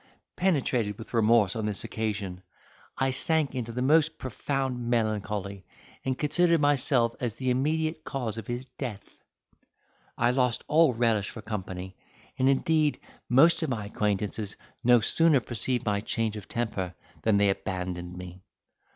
Penetrated 0.35 0.97
with 0.97 1.13
remorse 1.13 1.55
on 1.55 1.67
this 1.67 1.83
occasion, 1.83 2.41
I 2.97 3.11
sank 3.11 3.53
into 3.53 3.71
the 3.71 3.83
most 3.83 4.17
profound 4.17 4.89
melancholy, 4.89 5.63
and 6.03 6.17
considered 6.17 6.59
myself 6.59 7.15
as 7.19 7.35
the 7.35 7.51
immediate 7.51 8.03
cause 8.03 8.35
of 8.39 8.47
his 8.47 8.65
death. 8.79 9.21
I 10.17 10.31
lost 10.31 10.63
all 10.67 10.95
relish 10.95 11.29
for 11.29 11.43
company; 11.43 11.95
and, 12.39 12.49
indeed, 12.49 12.99
most 13.29 13.61
of 13.61 13.69
my 13.69 13.85
acquaintances 13.85 14.55
no 14.83 15.01
sooner 15.01 15.39
perceived 15.39 15.85
my 15.85 15.99
change 16.01 16.35
of 16.35 16.47
temper, 16.49 16.95
than 17.21 17.37
they 17.37 17.51
abandoned 17.51 18.17
me. 18.17 18.41